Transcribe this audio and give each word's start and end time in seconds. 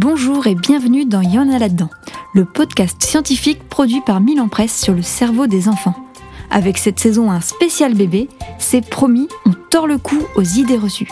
Bonjour 0.00 0.46
et 0.46 0.54
bienvenue 0.54 1.06
dans 1.06 1.22
Y'en 1.22 1.52
a 1.52 1.58
là-dedans, 1.58 1.90
le 2.32 2.44
podcast 2.44 3.02
scientifique 3.02 3.68
produit 3.68 4.00
par 4.00 4.20
Milan 4.20 4.46
Presse 4.46 4.80
sur 4.80 4.94
le 4.94 5.02
cerveau 5.02 5.48
des 5.48 5.68
enfants. 5.68 5.96
Avec 6.52 6.78
cette 6.78 7.00
saison 7.00 7.32
un 7.32 7.40
spécial 7.40 7.94
bébé, 7.94 8.28
c'est 8.60 8.88
promis, 8.88 9.26
on 9.44 9.50
tord 9.70 9.88
le 9.88 9.98
cou 9.98 10.16
aux 10.36 10.44
idées 10.44 10.76
reçues. 10.76 11.10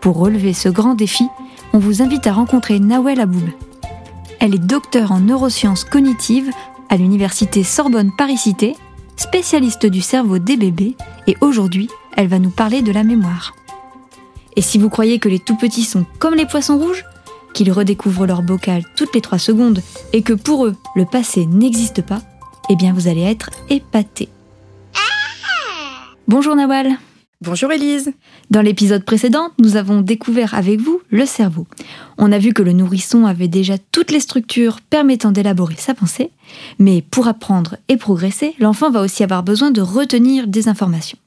Pour 0.00 0.16
relever 0.16 0.54
ce 0.54 0.70
grand 0.70 0.94
défi, 0.94 1.26
on 1.74 1.78
vous 1.78 2.00
invite 2.00 2.26
à 2.26 2.32
rencontrer 2.32 2.80
Nawel 2.80 3.20
Aboub. 3.20 3.46
Elle 4.40 4.54
est 4.54 4.58
docteure 4.58 5.12
en 5.12 5.20
neurosciences 5.20 5.84
cognitives 5.84 6.50
à 6.88 6.96
l'université 6.96 7.62
Sorbonne 7.62 8.10
Paris-Cité, 8.16 8.74
spécialiste 9.16 9.84
du 9.84 10.00
cerveau 10.00 10.38
des 10.38 10.56
bébés, 10.56 10.96
et 11.26 11.36
aujourd'hui, 11.42 11.90
elle 12.16 12.28
va 12.28 12.38
nous 12.38 12.48
parler 12.48 12.80
de 12.80 12.90
la 12.90 13.04
mémoire. 13.04 13.54
Et 14.56 14.62
si 14.62 14.78
vous 14.78 14.88
croyez 14.88 15.18
que 15.18 15.28
les 15.28 15.40
tout 15.40 15.56
petits 15.56 15.84
sont 15.84 16.06
comme 16.18 16.36
les 16.36 16.46
poissons 16.46 16.78
rouges, 16.78 17.04
qu'ils 17.54 17.72
redécouvrent 17.72 18.26
leur 18.26 18.42
bocal 18.42 18.82
toutes 18.96 19.14
les 19.14 19.22
3 19.22 19.38
secondes 19.38 19.80
et 20.12 20.20
que 20.20 20.34
pour 20.34 20.66
eux, 20.66 20.76
le 20.94 21.06
passé 21.06 21.46
n'existe 21.46 22.02
pas, 22.02 22.20
eh 22.68 22.76
bien 22.76 22.92
vous 22.92 23.08
allez 23.08 23.22
être 23.22 23.48
épatés. 23.70 24.28
Bonjour 26.28 26.56
Nawal. 26.56 26.98
Bonjour 27.40 27.70
Élise. 27.72 28.12
Dans 28.50 28.62
l'épisode 28.62 29.04
précédent, 29.04 29.50
nous 29.58 29.76
avons 29.76 30.00
découvert 30.00 30.54
avec 30.54 30.80
vous 30.80 31.02
le 31.10 31.26
cerveau. 31.26 31.66
On 32.16 32.32
a 32.32 32.38
vu 32.38 32.54
que 32.54 32.62
le 32.62 32.72
nourrisson 32.72 33.26
avait 33.26 33.48
déjà 33.48 33.76
toutes 33.92 34.10
les 34.10 34.20
structures 34.20 34.80
permettant 34.80 35.30
d'élaborer 35.30 35.74
sa 35.76 35.92
pensée, 35.92 36.30
mais 36.78 37.02
pour 37.02 37.28
apprendre 37.28 37.76
et 37.88 37.98
progresser, 37.98 38.54
l'enfant 38.58 38.90
va 38.90 39.02
aussi 39.02 39.22
avoir 39.22 39.42
besoin 39.42 39.70
de 39.72 39.82
retenir 39.82 40.46
des 40.46 40.68
informations. 40.68 41.18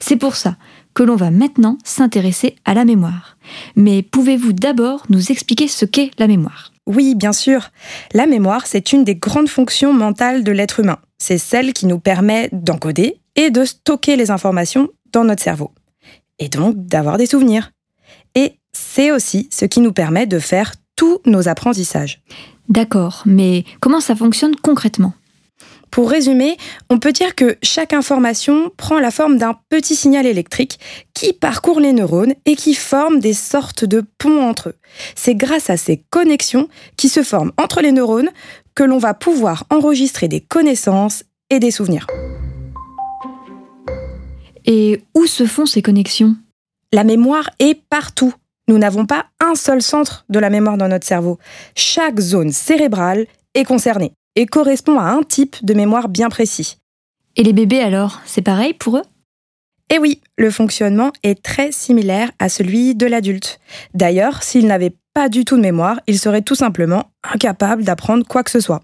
C'est 0.00 0.16
pour 0.16 0.36
ça 0.36 0.56
que 0.94 1.02
l'on 1.02 1.16
va 1.16 1.30
maintenant 1.30 1.76
s'intéresser 1.84 2.56
à 2.64 2.74
la 2.74 2.84
mémoire. 2.84 3.36
Mais 3.76 4.02
pouvez-vous 4.02 4.52
d'abord 4.52 5.04
nous 5.10 5.30
expliquer 5.30 5.68
ce 5.68 5.84
qu'est 5.84 6.10
la 6.18 6.26
mémoire? 6.26 6.72
Oui, 6.86 7.14
bien 7.14 7.32
sûr. 7.32 7.70
La 8.14 8.26
mémoire, 8.26 8.66
c'est 8.66 8.92
une 8.92 9.04
des 9.04 9.16
grandes 9.16 9.48
fonctions 9.48 9.92
mentales 9.92 10.44
de 10.44 10.52
l'être 10.52 10.80
humain. 10.80 10.98
C'est 11.18 11.38
celle 11.38 11.72
qui 11.72 11.86
nous 11.86 11.98
permet 11.98 12.48
d'encoder 12.52 13.20
et 13.34 13.50
de 13.50 13.64
stocker 13.64 14.16
les 14.16 14.30
informations 14.30 14.88
dans 15.12 15.24
notre 15.24 15.42
cerveau. 15.42 15.72
Et 16.38 16.48
donc 16.48 16.74
d'avoir 16.76 17.18
des 17.18 17.26
souvenirs. 17.26 17.72
Et 18.34 18.54
c'est 18.72 19.10
aussi 19.10 19.48
ce 19.50 19.64
qui 19.64 19.80
nous 19.80 19.92
permet 19.92 20.26
de 20.26 20.38
faire 20.38 20.72
tous 20.96 21.20
nos 21.26 21.48
apprentissages. 21.48 22.22
D'accord, 22.68 23.22
mais 23.26 23.64
comment 23.80 24.00
ça 24.00 24.16
fonctionne 24.16 24.56
concrètement? 24.56 25.14
Pour 25.96 26.10
résumer, 26.10 26.58
on 26.90 26.98
peut 26.98 27.12
dire 27.12 27.34
que 27.34 27.56
chaque 27.62 27.94
information 27.94 28.70
prend 28.76 29.00
la 29.00 29.10
forme 29.10 29.38
d'un 29.38 29.58
petit 29.70 29.96
signal 29.96 30.26
électrique 30.26 30.78
qui 31.14 31.32
parcourt 31.32 31.80
les 31.80 31.94
neurones 31.94 32.34
et 32.44 32.54
qui 32.54 32.74
forme 32.74 33.18
des 33.18 33.32
sortes 33.32 33.86
de 33.86 34.04
ponts 34.18 34.42
entre 34.42 34.68
eux. 34.68 34.74
C'est 35.14 35.34
grâce 35.34 35.70
à 35.70 35.78
ces 35.78 36.04
connexions 36.10 36.68
qui 36.98 37.08
se 37.08 37.22
forment 37.22 37.52
entre 37.56 37.80
les 37.80 37.92
neurones 37.92 38.28
que 38.74 38.84
l'on 38.84 38.98
va 38.98 39.14
pouvoir 39.14 39.64
enregistrer 39.70 40.28
des 40.28 40.42
connaissances 40.42 41.24
et 41.48 41.60
des 41.60 41.70
souvenirs. 41.70 42.06
Et 44.66 45.00
où 45.14 45.24
se 45.24 45.46
font 45.46 45.64
ces 45.64 45.80
connexions? 45.80 46.36
La 46.92 47.04
mémoire 47.04 47.48
est 47.58 47.80
partout. 47.88 48.34
Nous 48.68 48.76
n'avons 48.76 49.06
pas 49.06 49.24
un 49.40 49.54
seul 49.54 49.80
centre 49.80 50.26
de 50.28 50.38
la 50.38 50.50
mémoire 50.50 50.76
dans 50.76 50.88
notre 50.88 51.06
cerveau. 51.06 51.38
Chaque 51.74 52.20
zone 52.20 52.52
cérébrale 52.52 53.26
est 53.54 53.64
concernée 53.64 54.12
et 54.36 54.46
correspond 54.46 54.98
à 54.98 55.10
un 55.10 55.22
type 55.22 55.56
de 55.64 55.74
mémoire 55.74 56.08
bien 56.08 56.28
précis. 56.28 56.76
Et 57.34 57.42
les 57.42 57.52
bébés 57.52 57.80
alors, 57.80 58.20
c'est 58.24 58.42
pareil 58.42 58.74
pour 58.74 58.98
eux? 58.98 59.02
Eh 59.92 59.98
oui, 59.98 60.20
le 60.36 60.50
fonctionnement 60.50 61.12
est 61.22 61.42
très 61.42 61.72
similaire 61.72 62.30
à 62.38 62.48
celui 62.48 62.94
de 62.94 63.06
l'adulte. 63.06 63.60
D'ailleurs, 63.94 64.42
s'ils 64.42 64.66
n'avaient 64.66 64.96
pas 65.14 65.28
du 65.28 65.44
tout 65.44 65.56
de 65.56 65.62
mémoire, 65.62 66.00
ils 66.06 66.18
seraient 66.18 66.42
tout 66.42 66.54
simplement 66.54 67.04
incapables 67.22 67.84
d'apprendre 67.84 68.26
quoi 68.26 68.42
que 68.42 68.50
ce 68.50 68.60
soit. 68.60 68.82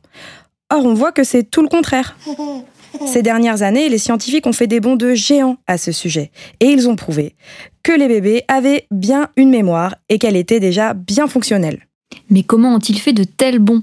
Or, 0.70 0.84
on 0.84 0.94
voit 0.94 1.12
que 1.12 1.24
c'est 1.24 1.42
tout 1.42 1.62
le 1.62 1.68
contraire. 1.68 2.16
Ces 3.06 3.22
dernières 3.22 3.62
années, 3.62 3.88
les 3.88 3.98
scientifiques 3.98 4.46
ont 4.46 4.52
fait 4.52 4.66
des 4.66 4.80
bonds 4.80 4.96
de 4.96 5.14
géants 5.14 5.56
à 5.66 5.78
ce 5.78 5.92
sujet, 5.92 6.30
et 6.60 6.66
ils 6.66 6.88
ont 6.88 6.96
prouvé 6.96 7.34
que 7.82 7.92
les 7.92 8.06
bébés 8.06 8.44
avaient 8.48 8.86
bien 8.90 9.28
une 9.36 9.50
mémoire 9.50 9.96
et 10.08 10.18
qu'elle 10.18 10.36
était 10.36 10.60
déjà 10.60 10.94
bien 10.94 11.26
fonctionnelle. 11.26 11.88
Mais 12.30 12.42
comment 12.42 12.74
ont-ils 12.74 12.98
fait 12.98 13.14
de 13.14 13.24
tels 13.24 13.58
bonds 13.58 13.82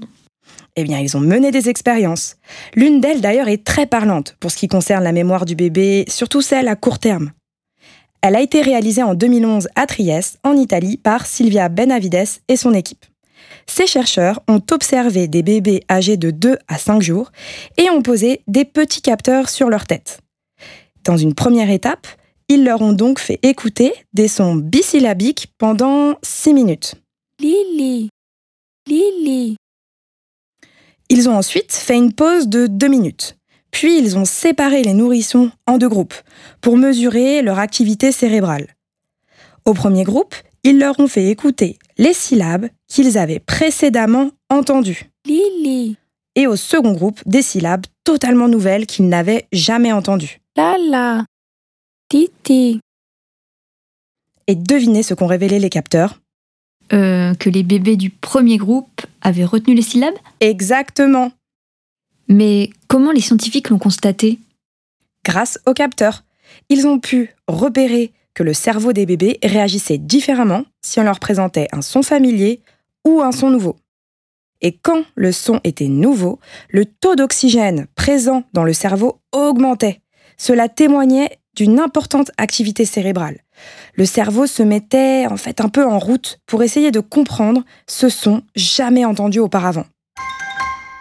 eh 0.80 0.84
bien, 0.84 0.98
ils 0.98 1.16
ont 1.16 1.20
mené 1.20 1.50
des 1.50 1.68
expériences. 1.68 2.36
L'une 2.74 3.00
d'elles, 3.00 3.20
d'ailleurs, 3.20 3.48
est 3.48 3.64
très 3.64 3.86
parlante 3.86 4.36
pour 4.40 4.50
ce 4.50 4.56
qui 4.56 4.68
concerne 4.68 5.04
la 5.04 5.12
mémoire 5.12 5.44
du 5.44 5.54
bébé, 5.54 6.04
surtout 6.08 6.42
celle 6.42 6.68
à 6.68 6.76
court 6.76 6.98
terme. 6.98 7.32
Elle 8.22 8.36
a 8.36 8.42
été 8.42 8.60
réalisée 8.60 9.02
en 9.02 9.14
2011 9.14 9.68
à 9.76 9.86
Trieste, 9.86 10.38
en 10.44 10.54
Italie, 10.56 10.96
par 10.96 11.26
Silvia 11.26 11.68
Benavides 11.68 12.40
et 12.48 12.56
son 12.56 12.74
équipe. 12.74 13.04
Ces 13.66 13.86
chercheurs 13.86 14.40
ont 14.48 14.60
observé 14.70 15.28
des 15.28 15.42
bébés 15.42 15.82
âgés 15.90 16.16
de 16.16 16.30
2 16.30 16.58
à 16.68 16.76
5 16.76 17.00
jours 17.00 17.30
et 17.78 17.88
ont 17.90 18.02
posé 18.02 18.42
des 18.46 18.64
petits 18.64 19.02
capteurs 19.02 19.48
sur 19.48 19.70
leur 19.70 19.86
tête. 19.86 20.20
Dans 21.04 21.16
une 21.16 21.34
première 21.34 21.70
étape, 21.70 22.06
ils 22.48 22.64
leur 22.64 22.82
ont 22.82 22.92
donc 22.92 23.20
fait 23.20 23.38
écouter 23.42 23.92
des 24.12 24.28
sons 24.28 24.56
bisyllabiques 24.56 25.52
pendant 25.56 26.16
6 26.22 26.52
minutes. 26.52 26.94
Lili. 27.40 28.10
Ils 31.20 31.28
ont 31.28 31.36
ensuite 31.36 31.74
fait 31.74 31.98
une 31.98 32.14
pause 32.14 32.48
de 32.48 32.66
2 32.66 32.88
minutes. 32.88 33.36
Puis 33.72 33.98
ils 33.98 34.16
ont 34.16 34.24
séparé 34.24 34.82
les 34.82 34.94
nourrissons 34.94 35.50
en 35.66 35.76
deux 35.76 35.90
groupes 35.90 36.14
pour 36.62 36.78
mesurer 36.78 37.42
leur 37.42 37.58
activité 37.58 38.10
cérébrale. 38.10 38.68
Au 39.66 39.74
premier 39.74 40.04
groupe, 40.04 40.34
ils 40.64 40.78
leur 40.78 40.98
ont 40.98 41.08
fait 41.08 41.26
écouter 41.26 41.78
les 41.98 42.14
syllabes 42.14 42.68
qu'ils 42.88 43.18
avaient 43.18 43.38
précédemment 43.38 44.30
entendues. 44.48 45.10
Lili. 45.26 45.98
Et 46.36 46.46
au 46.46 46.56
second 46.56 46.92
groupe, 46.92 47.20
des 47.26 47.42
syllabes 47.42 47.84
totalement 48.02 48.48
nouvelles 48.48 48.86
qu'ils 48.86 49.10
n'avaient 49.10 49.46
jamais 49.52 49.92
entendues. 49.92 50.40
Lala. 50.56 51.26
Titi. 52.08 52.80
Et 54.46 54.54
devinez 54.54 55.02
ce 55.02 55.12
qu'ont 55.12 55.26
révélé 55.26 55.58
les 55.58 55.68
capteurs? 55.68 56.18
Euh, 56.94 57.34
Que 57.34 57.50
les 57.50 57.62
bébés 57.62 57.98
du 57.98 58.08
premier 58.08 58.56
groupe 58.56 59.02
avaient 59.20 59.44
retenu 59.44 59.74
les 59.74 59.82
syllabes 59.82 60.14
Exactement. 60.40 61.32
Mais 62.28 62.70
comment 62.88 63.10
les 63.10 63.20
scientifiques 63.20 63.70
l'ont 63.70 63.78
constaté? 63.78 64.38
Grâce 65.24 65.58
aux 65.66 65.74
capteurs. 65.74 66.24
Ils 66.68 66.86
ont 66.86 66.98
pu 66.98 67.34
repérer 67.46 68.12
que 68.34 68.42
le 68.42 68.54
cerveau 68.54 68.92
des 68.92 69.06
bébés 69.06 69.38
réagissait 69.42 69.98
différemment 69.98 70.64
si 70.82 71.00
on 71.00 71.04
leur 71.04 71.20
présentait 71.20 71.68
un 71.72 71.82
son 71.82 72.02
familier 72.02 72.62
ou 73.04 73.20
un 73.20 73.32
son 73.32 73.50
nouveau. 73.50 73.76
Et 74.60 74.76
quand 74.76 75.04
le 75.14 75.32
son 75.32 75.60
était 75.64 75.88
nouveau, 75.88 76.38
le 76.68 76.84
taux 76.84 77.16
d'oxygène 77.16 77.86
présent 77.94 78.44
dans 78.52 78.64
le 78.64 78.72
cerveau 78.72 79.20
augmentait. 79.32 80.00
Cela 80.36 80.68
témoignait 80.68 81.38
d'une 81.54 81.80
importante 81.80 82.30
activité 82.38 82.84
cérébrale. 82.84 83.40
Le 83.94 84.04
cerveau 84.06 84.46
se 84.46 84.62
mettait 84.62 85.26
en 85.26 85.36
fait 85.36 85.60
un 85.60 85.68
peu 85.68 85.84
en 85.84 85.98
route 85.98 86.40
pour 86.46 86.62
essayer 86.62 86.90
de 86.90 87.00
comprendre 87.00 87.64
ce 87.86 88.08
son 88.08 88.42
jamais 88.54 89.04
entendu 89.04 89.38
auparavant. 89.40 89.86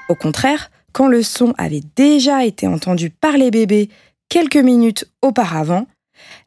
Au 0.09 0.15
contraire, 0.15 0.71
quand 0.91 1.07
le 1.07 1.21
son 1.21 1.53
avait 1.57 1.83
déjà 1.95 2.45
été 2.45 2.67
entendu 2.67 3.09
par 3.09 3.37
les 3.37 3.51
bébés 3.51 3.89
quelques 4.27 4.57
minutes 4.57 5.05
auparavant, 5.21 5.85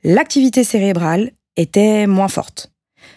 l'activité 0.04 0.64
cérébrale 0.64 1.30
était 1.56 2.06
moins 2.06 2.28
forte. 2.28 2.72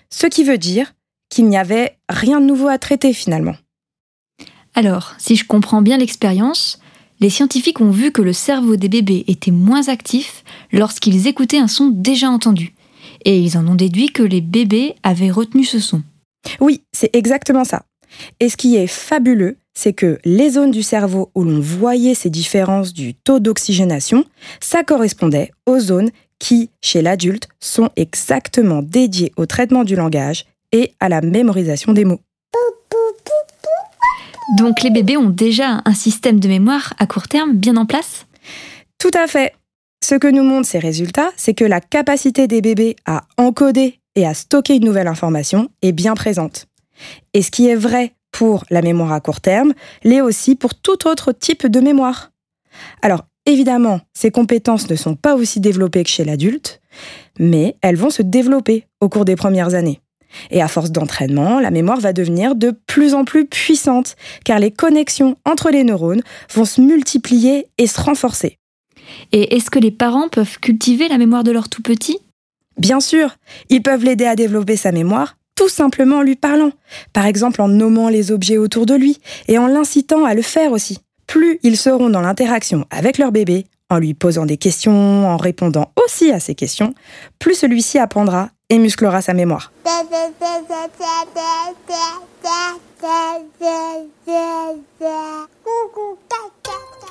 Ce 0.10 0.28
qui 0.28 0.44
veut 0.44 0.58
dire 0.58 0.94
qu'il 1.30 1.48
n'y 1.48 1.58
avait 1.58 1.98
rien 2.10 2.40
de 2.40 2.46
nouveau 2.46 2.68
à 2.68 2.78
traiter 2.78 3.14
finalement. 3.14 3.56
Alors, 4.76 5.16
si 5.18 5.36
je 5.36 5.46
comprends 5.46 5.82
bien 5.82 5.98
l'expérience, 5.98 6.80
les 7.20 7.30
scientifiques 7.30 7.82
ont 7.82 7.92
vu 7.92 8.12
que 8.12 8.22
le 8.22 8.34
cerveau 8.34 8.76
des 8.76 8.90
bébés 8.90 9.24
était 9.28 9.52
moins 9.52 9.88
actif 9.88 10.44
lorsqu'ils 10.72 11.28
écoutaient 11.28 11.60
un 11.60 11.68
son 11.68 11.88
déjà 11.88 12.30
entendu. 12.30 12.75
Et 13.24 13.40
ils 13.40 13.58
en 13.58 13.68
ont 13.68 13.76
déduit 13.76 14.12
que 14.12 14.24
les 14.24 14.42
bébés 14.42 14.96
avaient 15.04 15.32
retenu 15.32 15.64
ce 15.64 15.80
son. 15.80 16.02
Oui, 16.60 16.84
c'est 16.92 17.16
exactement 17.16 17.64
ça. 17.64 17.84
Et 18.40 18.50
ce 18.50 18.58
qui 18.58 18.76
est 18.76 18.88
fabuleux, 18.88 19.58
c'est 19.74 19.94
que 19.94 20.20
les 20.24 20.52
zones 20.52 20.72
du 20.72 20.84
cerveau 20.84 21.32
où 21.36 21.44
l'on 21.44 21.60
voyait 21.60 22.16
ces 22.16 22.30
différences 22.30 22.94
du 22.94 23.14
taux 23.14 23.40
d'oxygénation, 23.40 24.26
ça 24.62 24.84
correspondait 24.84 25.52
aux 25.66 25.80
zones 25.80 26.12
qui, 26.40 26.70
chez 26.82 27.02
l'adulte, 27.02 27.48
sont 27.60 27.90
exactement 27.96 28.82
dédiées 28.82 29.34
au 29.38 29.46
traitement 29.46 29.84
du 29.84 29.96
langage 29.96 30.46
et 30.72 30.94
à 31.00 31.10
la 31.10 31.22
mémorisation 31.22 31.94
des 31.94 32.06
mots. 32.06 32.22
Donc 34.58 34.84
les 34.84 34.92
bébés 34.92 35.18
ont 35.18 35.30
déjà 35.30 35.82
un 35.86 35.94
système 35.94 36.40
de 36.40 36.48
mémoire 36.48 36.94
à 37.00 37.08
court 37.08 37.28
terme 37.28 37.54
bien 37.54 37.78
en 37.78 37.86
place? 37.86 38.28
Tout 39.00 39.12
à 39.14 39.28
fait. 39.28 39.54
Ce 40.08 40.14
que 40.14 40.28
nous 40.28 40.44
montrent 40.44 40.68
ces 40.68 40.78
résultats, 40.78 41.32
c'est 41.36 41.56
que 41.56 41.66
la 41.66 41.82
capacité 41.82 42.46
des 42.46 42.62
bébés 42.62 42.96
à 43.08 43.24
encoder 43.40 44.02
et 44.14 44.28
à 44.28 44.36
stocker 44.36 44.76
une 44.76 44.86
nouvelle 44.86 45.08
information 45.08 45.70
est 45.82 45.94
bien 45.94 46.14
présente. 46.14 46.68
Et 47.34 47.42
ce 47.42 47.50
qui 47.50 47.70
est 47.70 47.76
vrai 47.76 48.14
pour 48.32 48.66
la 48.70 48.84
mémoire 48.84 49.14
à 49.14 49.20
court 49.20 49.42
terme 49.42 49.74
l'est 50.04 50.22
aussi 50.22 50.54
pour 50.54 50.76
tout 50.76 51.08
autre 51.08 51.32
type 51.32 51.66
de 51.66 51.80
mémoire. 51.80 52.30
Alors 53.02 53.26
évidemment, 53.48 54.00
ces 54.14 54.30
compétences 54.30 54.88
ne 54.92 54.96
sont 54.96 55.16
pas 55.16 55.34
aussi 55.34 55.60
développées 55.60 56.04
que 56.04 56.12
chez 56.12 56.24
l'adulte, 56.24 56.82
mais 57.40 57.76
elles 57.82 57.98
vont 57.98 58.12
se 58.12 58.22
développer 58.22 58.86
au 59.02 59.10
cours 59.10 59.26
des 59.26 59.36
premières 59.36 59.74
années. 59.74 60.02
Et 60.52 60.62
à 60.62 60.68
force 60.68 60.92
d'entraînement, 60.92 61.60
la 61.60 61.72
mémoire 61.72 62.00
va 62.00 62.14
devenir 62.14 62.54
de 62.54 62.80
plus 62.86 63.16
en 63.16 63.26
plus 63.26 63.48
puissante, 63.48 64.18
car 64.44 64.60
les 64.60 64.70
connexions 64.70 65.36
entre 65.46 65.72
les 65.72 65.84
neurones 65.84 66.22
vont 66.54 66.66
se 66.66 66.80
multiplier 66.80 67.70
et 67.80 67.88
se 67.88 68.00
renforcer. 68.00 68.60
Et 69.32 69.56
est-ce 69.56 69.70
que 69.70 69.80
les 69.80 69.92
parents 69.92 70.30
peuvent 70.30 70.60
cultiver 70.60 71.08
la 71.08 71.18
mémoire 71.18 71.44
de 71.44 71.52
leur 71.52 71.70
tout 71.70 71.82
petit 71.82 72.20
Bien 72.78 73.00
sûr, 73.00 73.38
ils 73.70 73.82
peuvent 73.82 74.04
l'aider 74.04 74.26
à 74.26 74.36
développer 74.36 74.76
sa 74.76 74.92
mémoire 74.92 75.36
tout 75.56 75.70
simplement 75.70 76.18
en 76.18 76.22
lui 76.22 76.36
parlant, 76.36 76.72
par 77.14 77.26
exemple 77.26 77.62
en 77.62 77.70
nommant 77.70 78.10
les 78.10 78.32
objets 78.32 78.58
autour 78.58 78.86
de 78.86 78.94
lui 78.94 79.20
et 79.48 79.58
en 79.58 79.68
l'incitant 79.68 80.26
à 80.26 80.34
le 80.34 80.42
faire 80.42 80.72
aussi. 80.72 81.00
Plus 81.28 81.60
ils 81.64 81.78
seront 81.78 82.10
dans 82.10 82.22
l'interaction 82.22 82.86
avec 82.92 83.18
leur 83.18 83.32
bébé, 83.32 83.66
en 83.90 83.98
lui 83.98 84.14
posant 84.14 84.46
des 84.46 84.58
questions, 84.58 85.28
en 85.28 85.38
répondant 85.38 85.92
aussi 86.04 86.32
à 86.32 86.40
ses 86.40 86.56
questions, 86.56 86.94
plus 87.40 87.56
celui-ci 87.56 87.98
apprendra 88.00 88.50
et 88.70 88.78
musclera 88.80 89.22
sa 89.22 89.34
mémoire. 89.34 89.72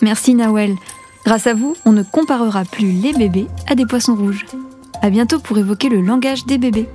Merci 0.03 0.35
Nawel. 0.35 0.75
Grâce 1.25 1.47
à 1.47 1.55
vous, 1.55 1.77
on 1.87 1.93
ne 1.93 2.03
comparera 2.03 2.65
plus 2.65 2.93
les 2.93 3.13
bébés 3.13 3.47
à 3.67 3.75
des 3.75 3.87
poissons 3.87 4.15
rouges. 4.15 4.45
À 5.03 5.11
bientôt 5.11 5.39
pour 5.39 5.59
évoquer 5.59 5.89
le 5.89 6.01
langage 6.01 6.47
des 6.47 6.59
bébés. 6.59 6.89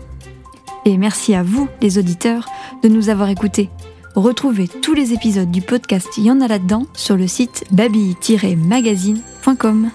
Et 0.85 0.97
merci 0.97 1.35
à 1.35 1.43
vous, 1.43 1.67
les 1.81 1.97
auditeurs, 1.97 2.47
de 2.83 2.89
nous 2.89 3.09
avoir 3.09 3.29
écoutés. 3.29 3.69
Retrouvez 4.15 4.67
tous 4.67 4.93
les 4.93 5.13
épisodes 5.13 5.51
du 5.51 5.61
podcast 5.61 6.17
Y 6.17 6.31
en 6.31 6.41
a 6.41 6.47
là-dedans 6.47 6.87
sur 6.93 7.15
le 7.15 7.27
site 7.27 7.65
baby-magazine.com. 7.71 9.91